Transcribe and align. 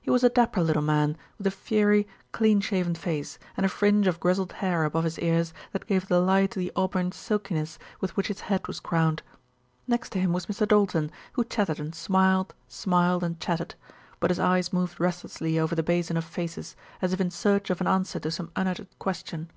He 0.00 0.08
was 0.08 0.22
a 0.22 0.28
dapper 0.28 0.62
little 0.62 0.82
man, 0.84 1.16
with 1.36 1.48
a 1.48 1.50
fiery, 1.50 2.06
clean 2.30 2.60
shaven 2.60 2.94
face, 2.94 3.40
and 3.56 3.66
a 3.66 3.68
fringe 3.68 4.06
of 4.06 4.20
grizzled 4.20 4.52
hair 4.52 4.84
above 4.84 5.02
his 5.02 5.18
ears 5.18 5.52
that 5.72 5.86
gave 5.88 6.06
the 6.06 6.20
lie 6.20 6.46
to 6.46 6.60
the 6.60 6.70
auburn 6.76 7.10
silkiness 7.10 7.76
with 8.00 8.16
which 8.16 8.28
his 8.28 8.42
head 8.42 8.68
was 8.68 8.78
crowned. 8.78 9.20
Next 9.88 10.10
to 10.10 10.20
him 10.20 10.32
was 10.32 10.46
Mr. 10.46 10.64
Doulton, 10.68 11.10
who 11.32 11.44
chatted 11.44 11.80
and 11.80 11.92
smiled, 11.92 12.54
smiled 12.68 13.24
and 13.24 13.40
chatted; 13.40 13.74
but 14.20 14.30
his 14.30 14.38
eyes 14.38 14.72
moved 14.72 15.00
restlessly 15.00 15.58
over 15.58 15.74
the 15.74 15.82
basin 15.82 16.16
of 16.16 16.24
faces, 16.24 16.76
as 17.02 17.12
if 17.12 17.20
in 17.20 17.32
search 17.32 17.68
of 17.68 17.80
an 17.80 17.88
answer 17.88 18.20
to 18.20 18.30
some 18.30 18.52
unuttered 18.54 18.86
question. 19.00 19.50